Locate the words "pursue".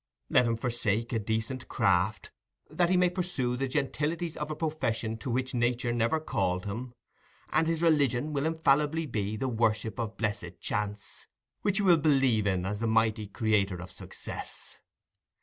3.11-3.55